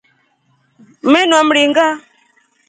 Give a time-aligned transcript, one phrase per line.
[1.03, 1.87] Mmenua mringa.